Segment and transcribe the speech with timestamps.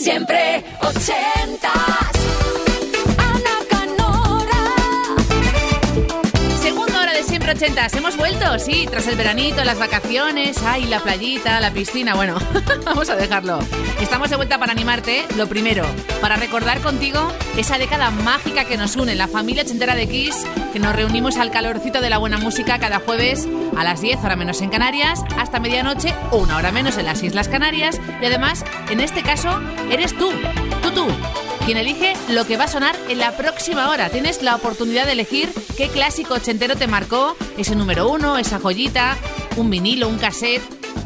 [0.00, 1.97] Siempre ochentas.
[7.48, 12.14] 4 ochentas, hemos vuelto, sí, tras el veranito, las vacaciones, ay, la playita, la piscina,
[12.14, 12.36] bueno,
[12.84, 13.60] vamos a dejarlo.
[14.02, 15.86] Estamos de vuelta para animarte, lo primero,
[16.20, 20.78] para recordar contigo esa década mágica que nos une, la familia ochentera de Kiss, que
[20.78, 24.60] nos reunimos al calorcito de la buena música cada jueves a las 10, hora menos
[24.60, 29.22] en Canarias, hasta medianoche, una hora menos en las Islas Canarias, y además, en este
[29.22, 29.58] caso,
[29.90, 30.30] eres tú,
[30.82, 31.06] tú, tú
[31.68, 34.08] quien elige lo que va a sonar en la próxima hora.
[34.08, 39.18] Tienes la oportunidad de elegir qué clásico ochentero te marcó, ese número uno, esa joyita,
[39.58, 40.62] un vinilo, un cassette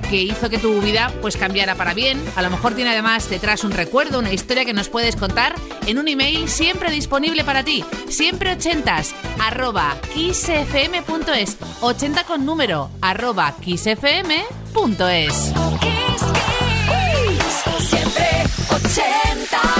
[0.08, 2.22] que hizo que tu vida pues cambiara para bien.
[2.36, 5.56] A lo mejor tiene además detrás un recuerdo, una historia que nos puedes contar
[5.88, 7.84] en un email siempre disponible para ti.
[8.08, 15.34] Siempre ochentas arroba kissfm.es 80 con número arroba kissfm.es
[17.80, 18.28] Siempre
[18.70, 19.71] 80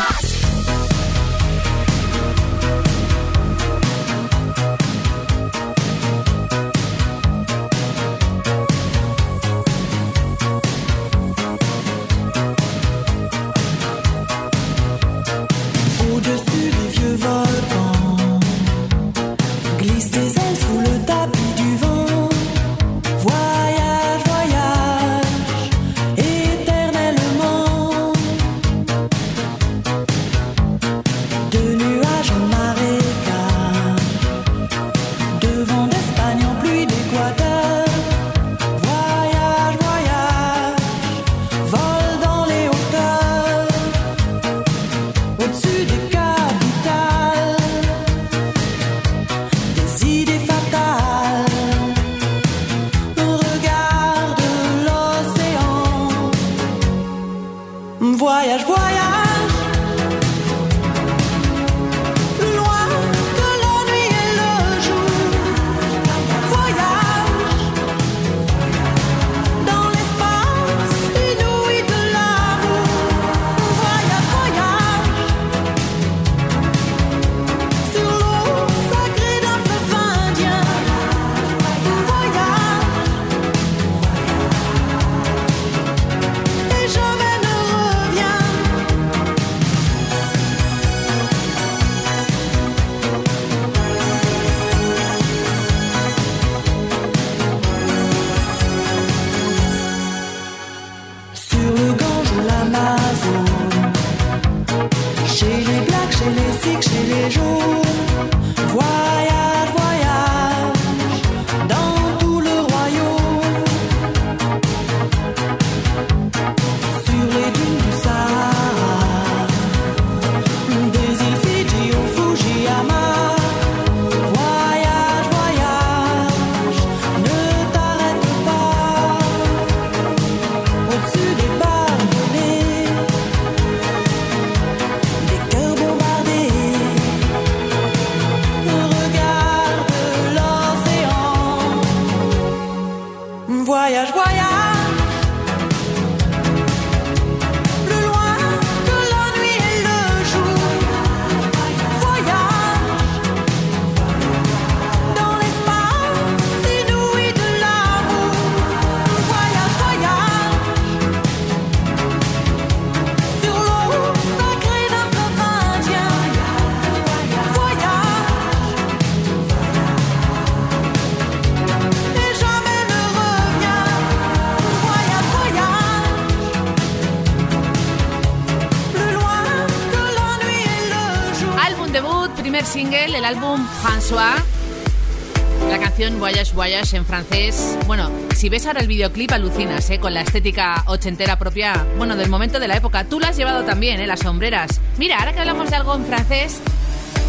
[184.13, 187.79] La canción Voyage Voyage en francés.
[187.87, 189.99] Bueno, si ves ahora el videoclip alucinas, ¿eh?
[189.99, 193.05] Con la estética ochentera propia, bueno, del momento de la época.
[193.05, 194.07] Tú la has llevado también, ¿eh?
[194.07, 194.83] Las sombreras.
[194.99, 196.61] Mira, ahora que hablamos de algo en francés,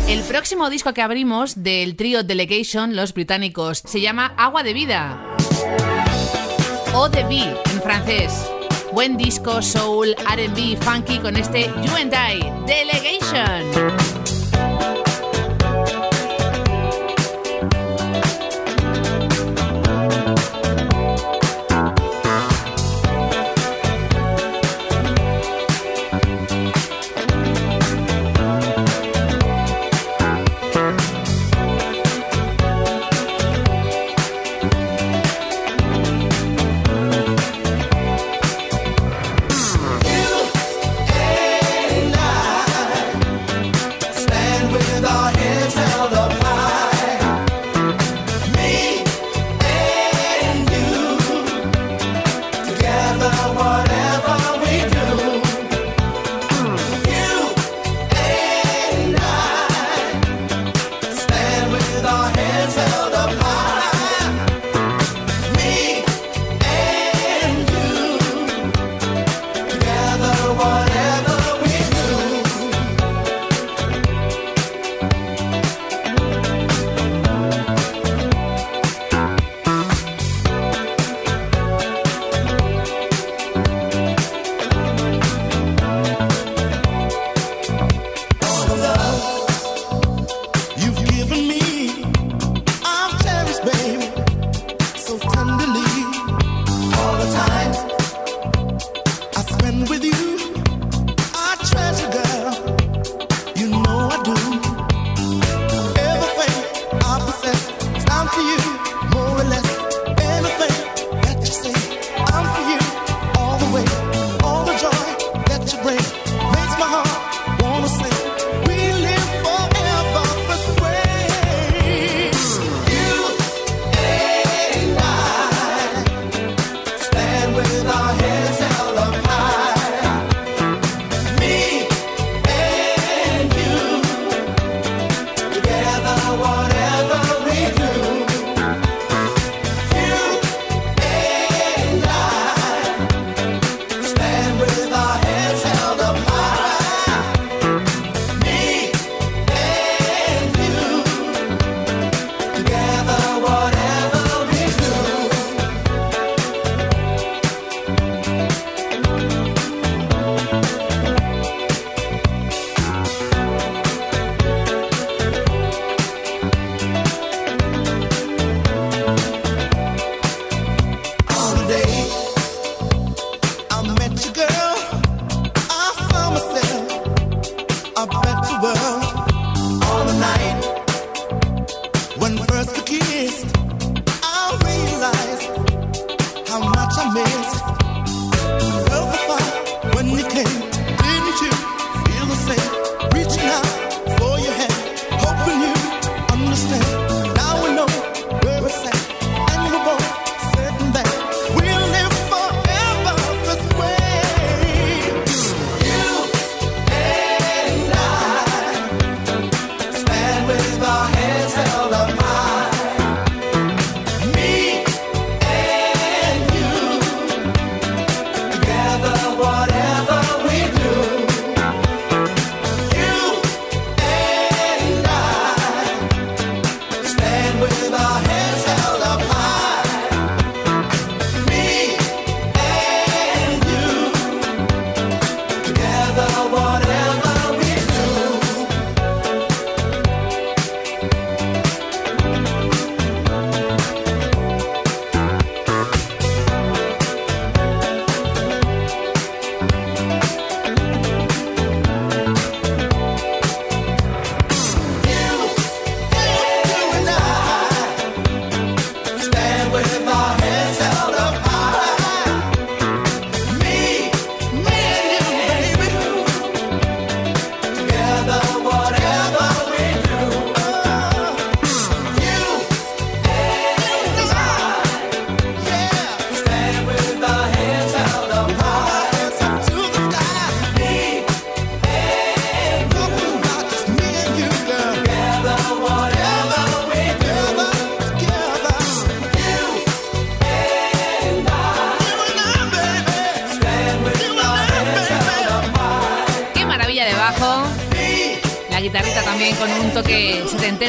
[0.09, 5.21] el próximo disco que abrimos del trío Delegation, los británicos, se llama Agua de Vida.
[6.94, 8.45] O de Vie en francés.
[8.91, 14.02] Buen disco, soul, RB, funky con este You and I, Delegation.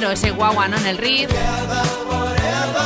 [0.02, 0.76] Ese guagua, ¿no?
[0.76, 1.30] En el riff.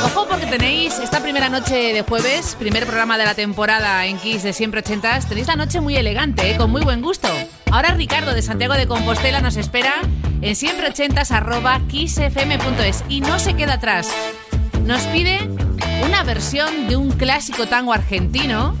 [0.05, 4.43] Ojo porque tenéis esta primera noche de jueves, primer programa de la temporada en Kiss
[4.43, 6.57] de siempre ochentas, tenéis la noche muy elegante, ¿eh?
[6.57, 7.27] con muy buen gusto.
[7.71, 9.93] Ahora Ricardo de Santiago de Compostela nos espera
[10.41, 14.09] en siempre ochentas arroba kissfm.es y no se queda atrás.
[14.85, 15.39] Nos pide
[16.05, 18.77] una versión de un clásico tango argentino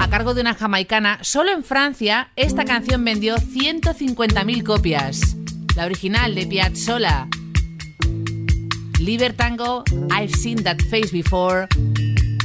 [0.00, 1.18] a cargo de una jamaicana.
[1.20, 5.36] Solo en Francia esta canción vendió 150.000 copias.
[5.76, 7.28] La original de Piazzolla
[9.00, 11.66] Liber Tango, I've Seen That Face Before,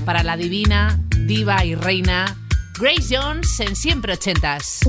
[0.04, 2.36] para la divina, diva y reina
[2.78, 4.82] Grace Jones en Siempre Ochentas.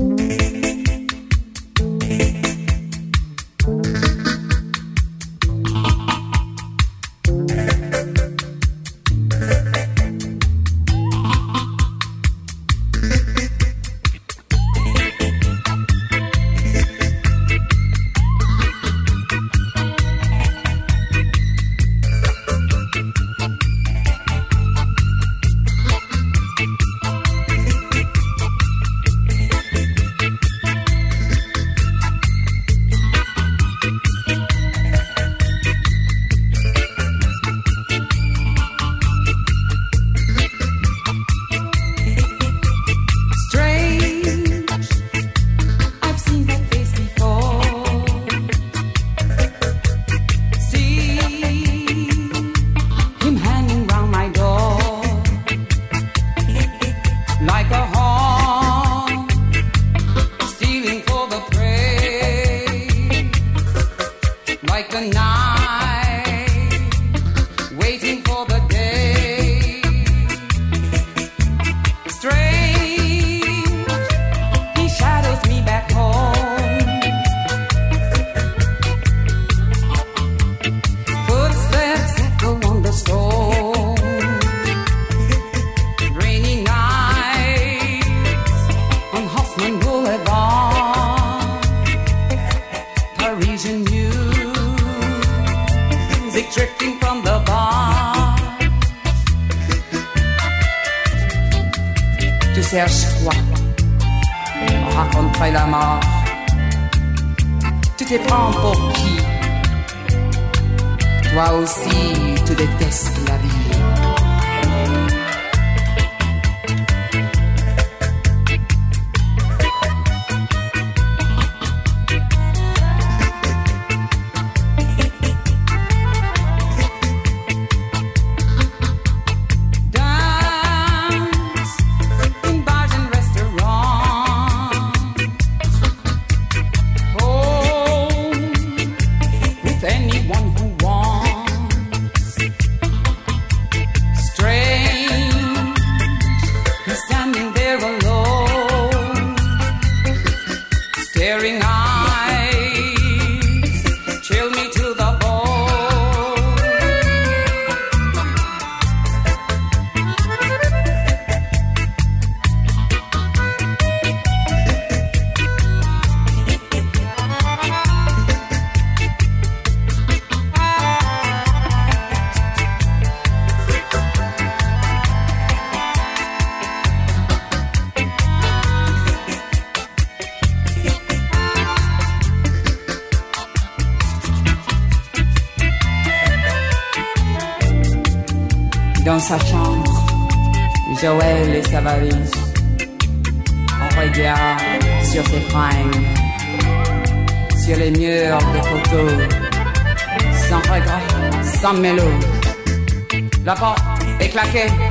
[204.53, 204.90] okay.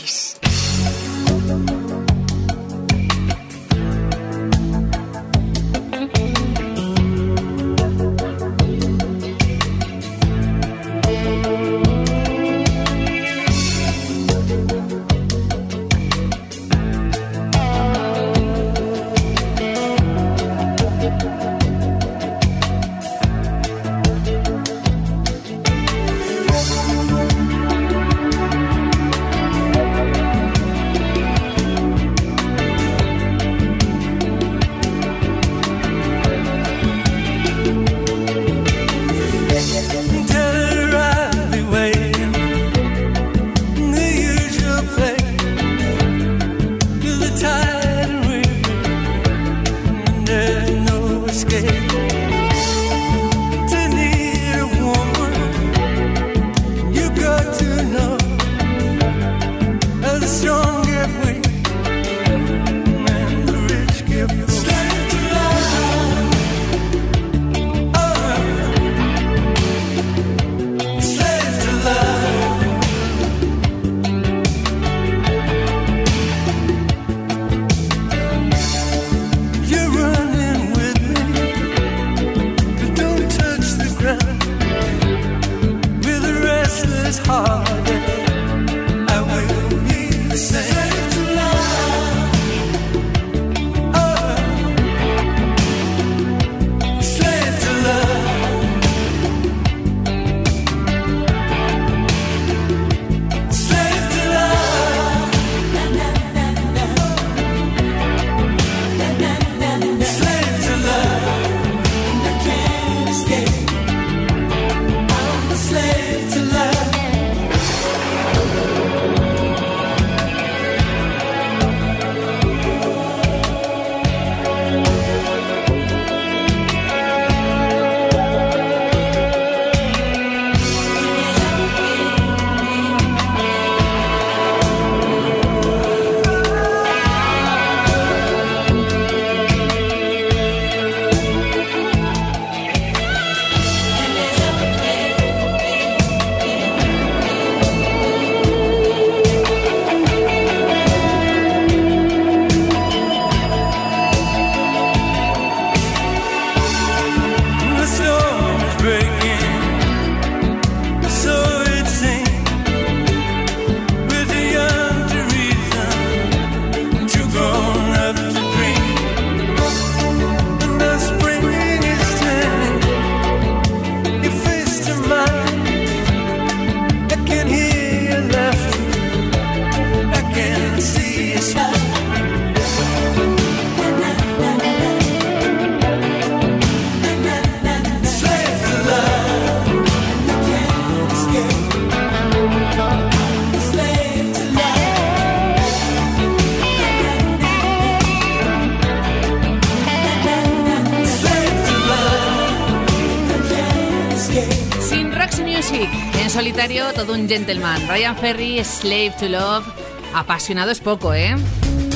[207.31, 207.87] Gentleman.
[207.87, 209.65] Ryan Ferry, Slave to Love.
[210.13, 211.33] Apasionado es poco, ¿eh?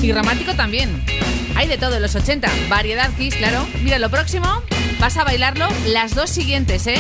[0.02, 1.04] Y romántico también.
[1.56, 2.50] Hay de todo los 80.
[2.70, 3.68] Variedad Kiss, claro.
[3.84, 4.48] Mira, lo próximo
[4.98, 6.98] vas a bailarlo las dos siguientes, ¿eh?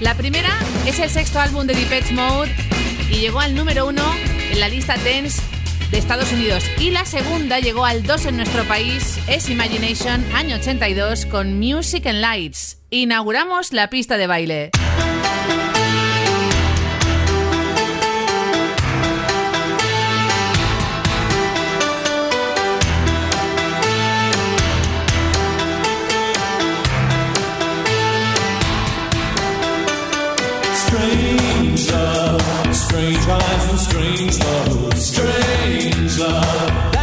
[0.00, 0.50] La primera
[0.86, 2.54] es el sexto álbum de Depeche Mode
[3.10, 4.04] y llegó al número uno
[4.50, 5.40] en la lista Dance
[5.90, 6.64] de Estados Unidos.
[6.78, 12.06] Y la segunda llegó al 2 en nuestro país, es Imagination, año 82, con Music
[12.06, 12.82] and Lights.
[12.90, 14.70] Inauguramos la pista de baile.
[33.08, 36.97] strange eyes and strange love, strange love.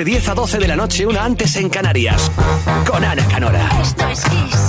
[0.00, 2.30] de 10 a 12 de la noche, una antes en Canarias.
[2.86, 3.68] Con Ana Canora.
[3.82, 4.59] Esto es Kiss.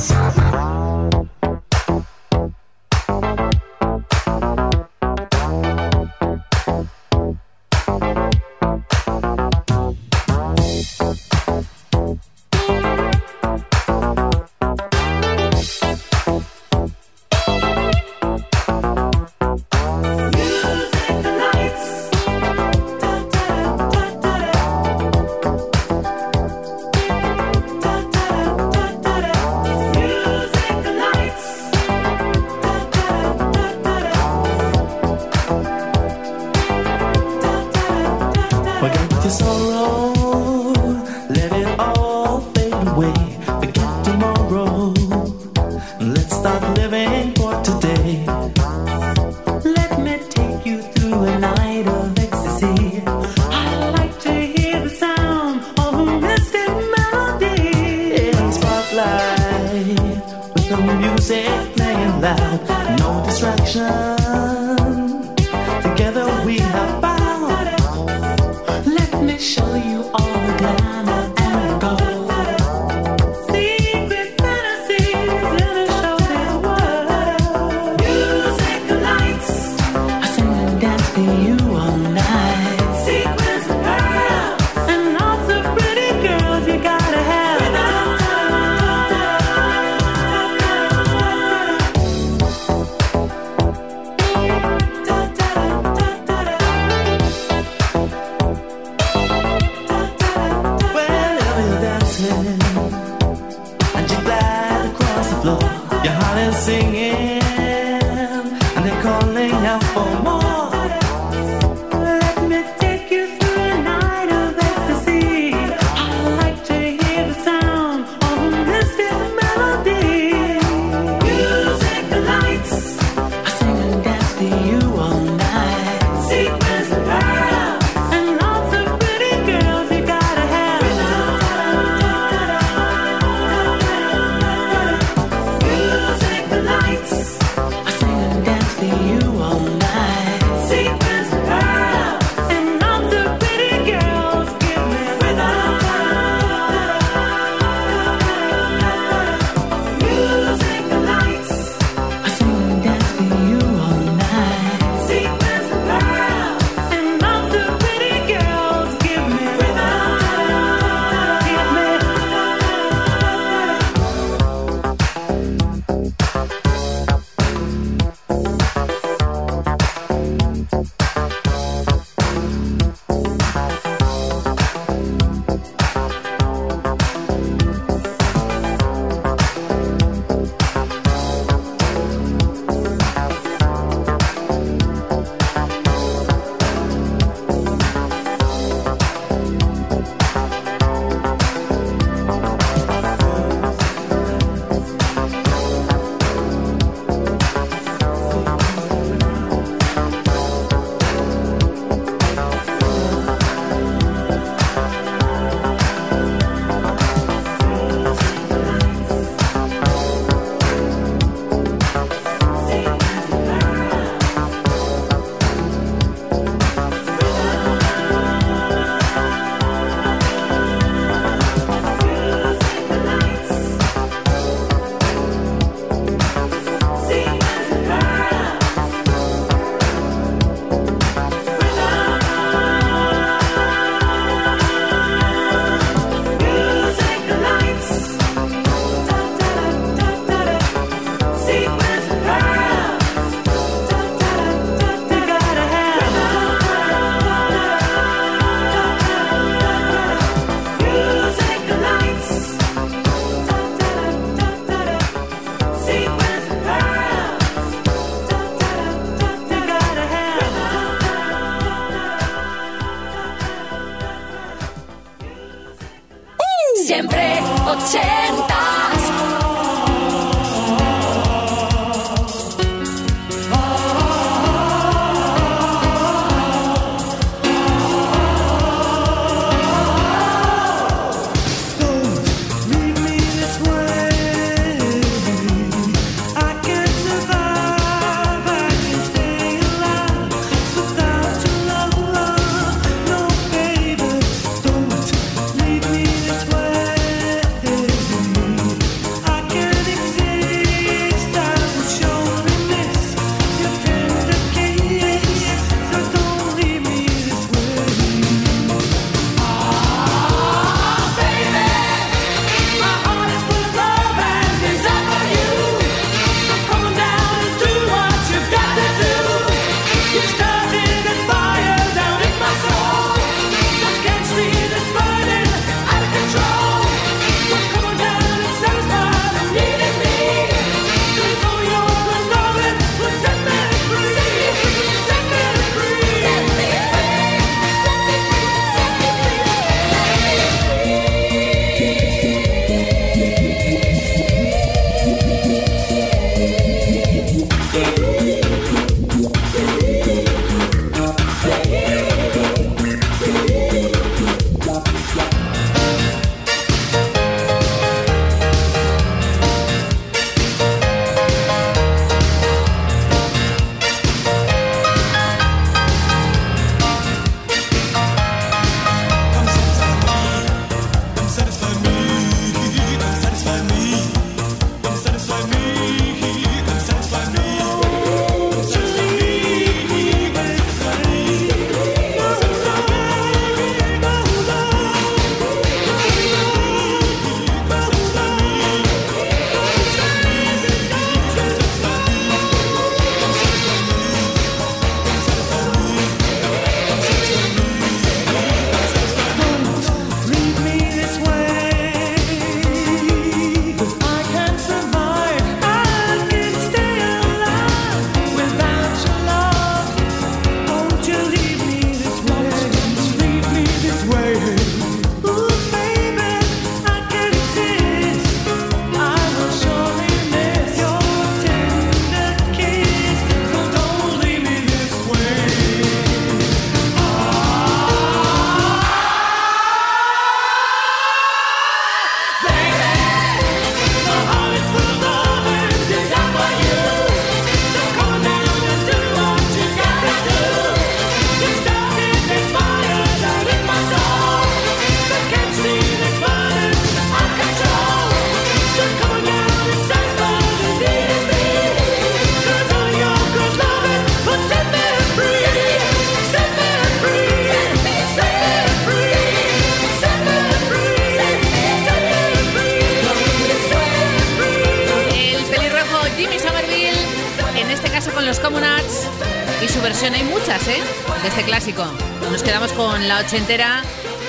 [473.31, 473.81] ochentera.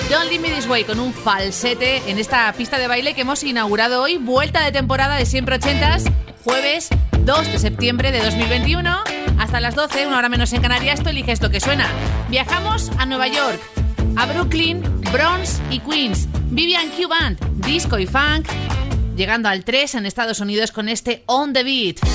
[0.09, 3.43] Don't Leave Me This Way con un falsete en esta pista de baile que hemos
[3.43, 6.05] inaugurado hoy, vuelta de temporada de siempre ochentas,
[6.45, 6.87] jueves
[7.25, 9.03] 2 de septiembre de 2021.
[9.37, 11.85] Hasta las 12, una hora menos en Canarias, tú eliges lo que suena.
[12.29, 13.59] Viajamos a Nueva York,
[14.15, 16.29] a Brooklyn, Bronx y Queens.
[16.51, 18.47] Vivian Q Band, disco y funk,
[19.17, 22.12] llegando al 3 en Estados Unidos con este On the Beat.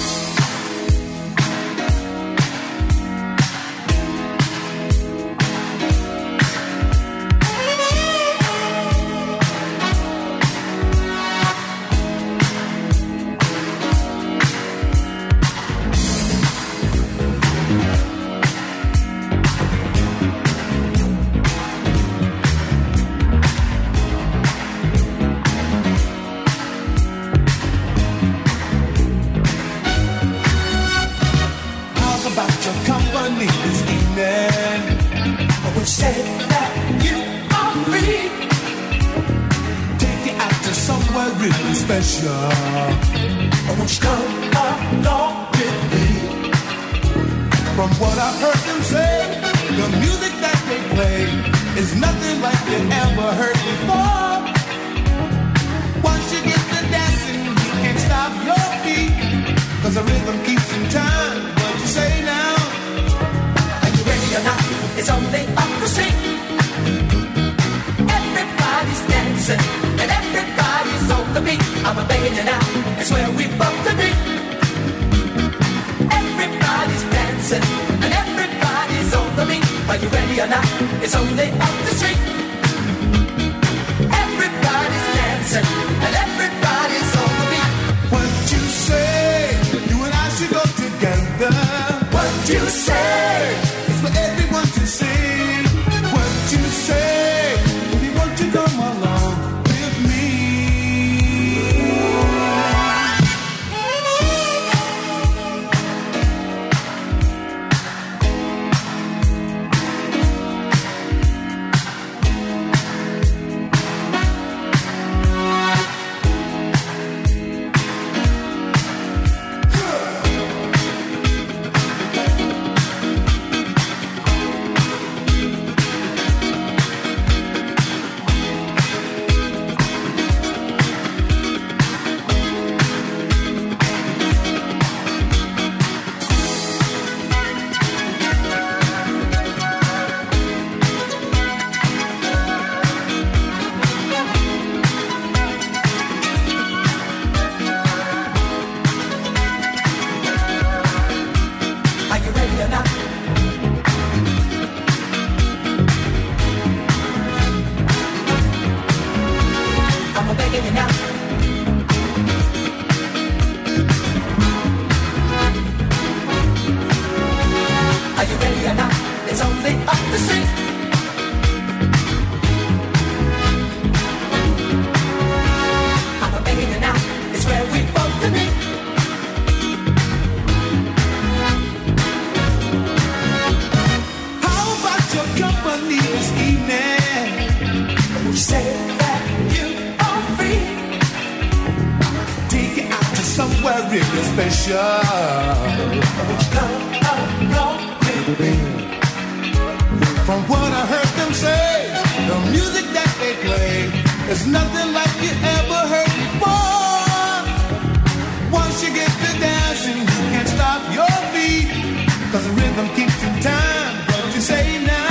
[213.06, 214.40] time.
[214.40, 215.08] Say now?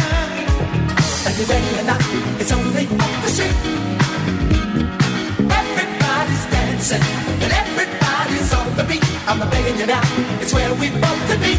[2.39, 3.57] It's only up the street.
[5.59, 7.03] Everybody's dancing
[7.43, 9.03] and everybody's on the beat.
[9.27, 10.01] I'm not begging you now.
[10.41, 11.53] It's where we want to be.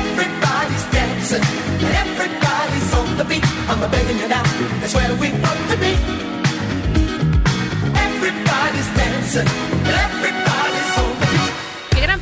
[0.00, 1.44] Everybody's dancing
[1.84, 3.44] and everybody's on the beat.
[3.68, 4.44] I'm not begging you now.
[4.84, 5.92] It's where we want to be.
[8.06, 10.33] Everybody's dancing and everybody's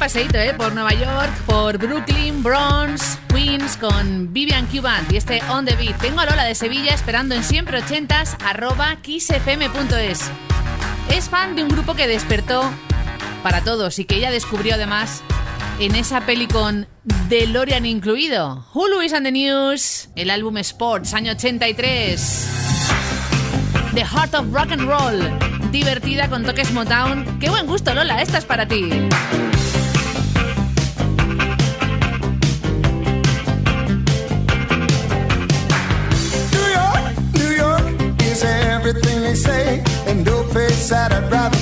[0.02, 0.52] paseíto ¿eh?
[0.54, 5.96] por Nueva York, por Brooklyn, Bronx, Queens con Vivian Cuban y este On The Beat.
[6.00, 10.28] Tengo a Lola de Sevilla esperando en siempre ochentas arroba kissfm.es.
[11.08, 12.68] Es fan de un grupo que despertó
[13.44, 15.22] para todos y que ella descubrió además
[15.78, 16.88] en esa peli con
[17.28, 18.66] DeLorean incluido.
[18.74, 22.48] Hulu is and the News, el álbum Sports, año 83.
[23.94, 27.38] The Heart of Rock and Roll, divertida con toques Motown.
[27.38, 28.20] ¡Qué buen gusto, Lola!
[28.20, 28.90] Esta es para ti.
[39.32, 41.61] they say, and no face that I'd rather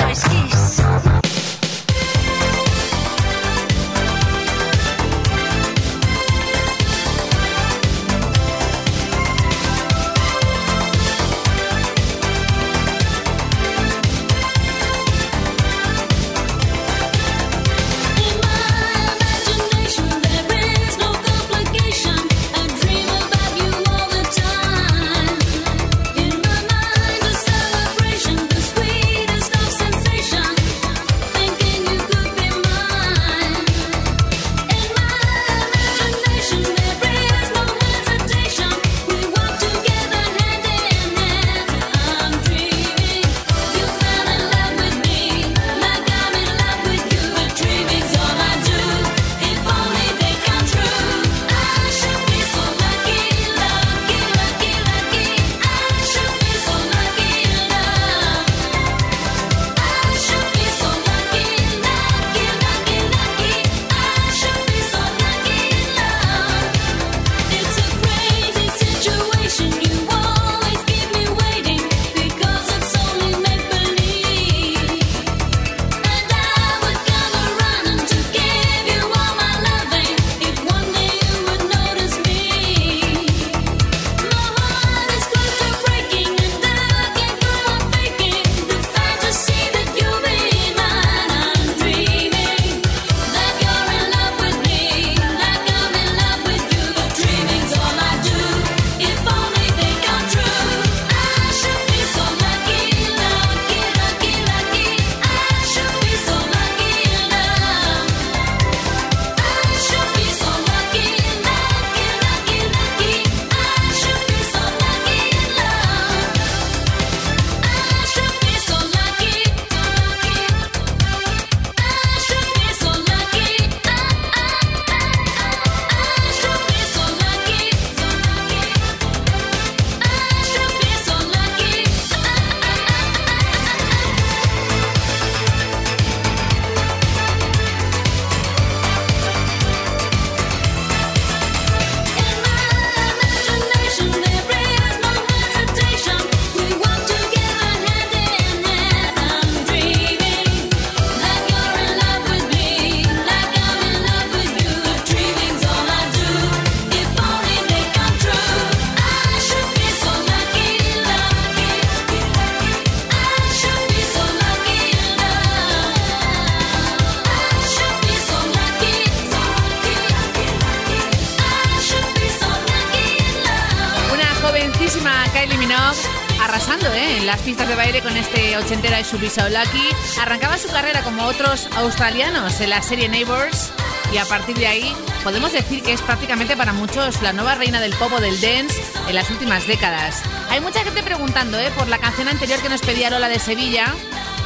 [179.21, 183.71] Bisaulaki arrancaba su carrera como otros australianos en la serie Neighbours
[184.11, 187.79] y a partir de ahí podemos decir que es prácticamente para muchos la nueva reina
[187.79, 190.23] del pop del dance en las últimas décadas.
[190.49, 191.71] Hay mucha gente preguntando ¿eh?
[191.77, 193.93] por la canción anterior que nos pedía Lola de Sevilla.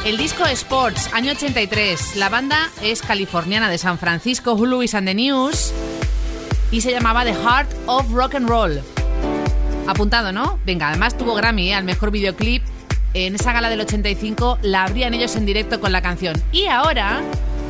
[0.04, 2.16] El disco Sports, año 83.
[2.16, 5.72] La banda es californiana de San Francisco, Hulu y and the News.
[6.70, 8.82] Y se llamaba The Heart of Rock and Roll.
[9.88, 10.60] Apuntado, ¿no?
[10.66, 11.74] Venga, además tuvo Grammy ¿eh?
[11.74, 12.62] al mejor videoclip
[13.18, 16.36] en esa gala del 85 la abrían ellos en directo con la canción.
[16.52, 17.22] Y ahora,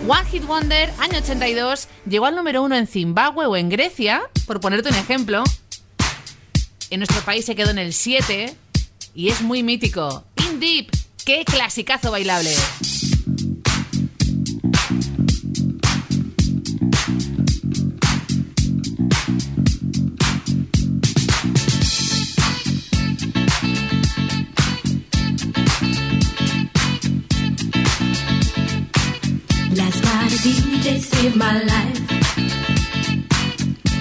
[0.08, 4.60] One Hit Wonder, año 82, llegó al número uno en Zimbabue o en Grecia, por
[4.60, 5.44] ponerte un ejemplo.
[6.90, 8.56] En nuestro país se quedó en el 7
[9.14, 10.24] y es muy mítico.
[10.50, 10.90] In Deep,
[11.24, 12.52] qué clasicazo bailable.
[29.76, 32.00] Last night a DJ saved my life.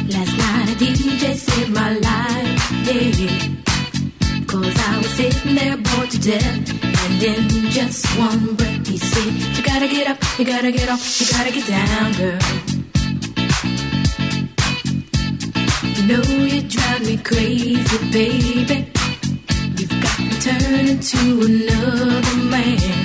[0.07, 2.71] Last night a DJ saved my life.
[2.87, 4.45] Yeah.
[4.47, 6.83] Cause I was sitting there bored to death.
[7.03, 11.03] And in just one breath he said, You gotta get up, you gotta get off,
[11.19, 12.39] you gotta get down, girl.
[15.95, 16.23] You know
[16.53, 18.87] you drive me crazy, baby.
[19.77, 23.04] You've got me turning to another man.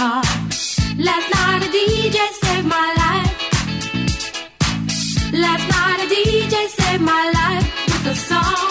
[0.00, 3.32] Last night a DJ saved my life.
[5.30, 8.70] Last night a DJ saved my life with a song.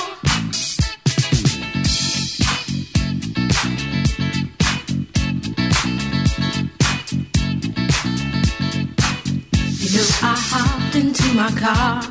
[9.78, 12.02] You know I hopped into my car,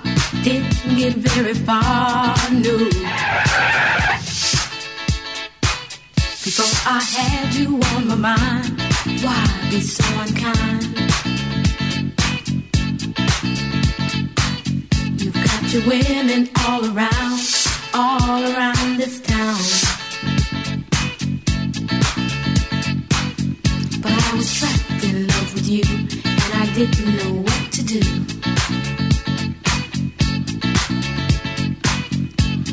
[0.45, 2.89] didn't get very far, no.
[6.45, 8.88] Before I had you on my mind,
[9.23, 10.85] why be so unkind?
[15.21, 17.41] You've got your women all around,
[17.95, 19.59] all around this town.
[24.03, 25.85] But I was trapped in love with you,
[26.25, 28.03] and I didn't know what to do.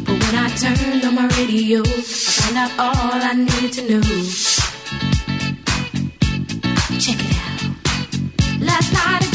[0.06, 4.55] But when I turned on my radio, I found out all I needed to know.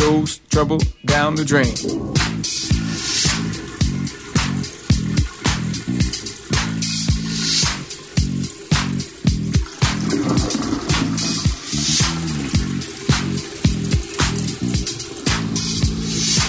[0.00, 1.74] goes trouble down the drain.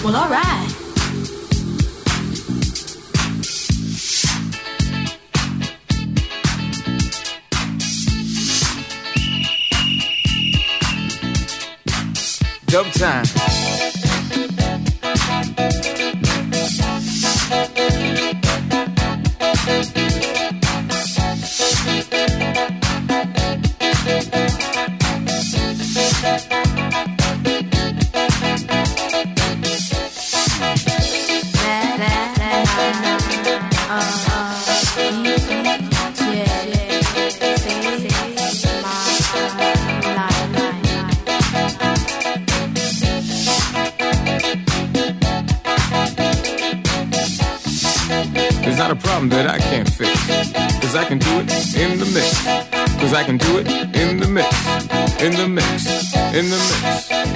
[0.03, 0.60] Well, alright.
[12.71, 13.70] dumb time.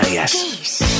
[0.00, 0.99] Canarias.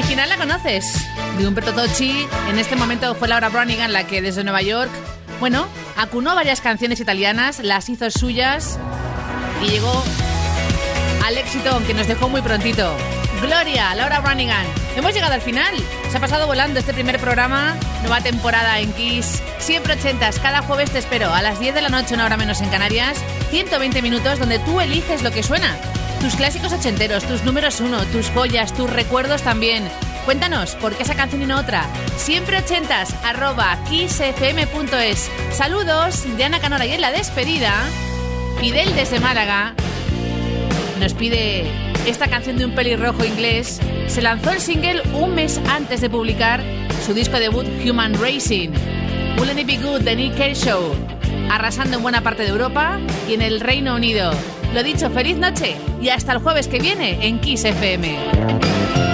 [0.00, 2.26] original la conoces, de Humberto Tocci.
[2.48, 4.90] En este momento fue Laura Branigan la que desde Nueva York,
[5.40, 8.78] bueno, acunó varias canciones italianas, las hizo suyas
[9.62, 10.02] y llegó
[11.26, 12.96] al éxito que nos dejó muy prontito.
[13.42, 14.64] Gloria, Laura Branigan.
[14.96, 15.74] Hemos llegado al final.
[16.10, 19.42] Se ha pasado volando este primer programa, nueva temporada en Kiss.
[19.58, 22.62] Siempre ochentas, cada jueves te espero a las 10 de la noche, una hora menos
[22.62, 23.18] en Canarias.
[23.50, 25.76] 120 minutos donde tú eliges lo que suena
[26.20, 29.88] tus clásicos ochenteros, tus números uno, tus joyas, tus recuerdos también.
[30.24, 31.86] Cuéntanos, ¿por qué esa canción y no otra?
[32.16, 35.30] Siempre ochentas, arroba kissfm.es.
[35.52, 37.72] Saludos de Ana Canora y en la despedida,
[38.60, 39.74] Fidel desde Málaga
[41.00, 41.64] nos pide
[42.06, 43.80] esta canción de un pelirrojo inglés.
[44.06, 46.62] Se lanzó el single un mes antes de publicar
[47.06, 48.68] su disco debut Human Racing.
[49.38, 50.94] Wouldn't It Be Good de Nick Kershaw,
[51.50, 54.30] arrasando en buena parte de Europa y en el Reino Unido.
[54.74, 59.09] Lo dicho, feliz noche y hasta el jueves que viene en Kiss FM.